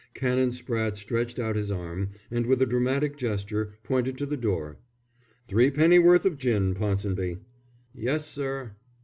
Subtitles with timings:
[0.15, 4.77] Canon Spratte stretched out his arm, and with a dramatic gesture pointed to the door.
[5.47, 7.37] "Threepennyworth of gin, Ponsonby."
[7.93, 8.71] "Yes, sir."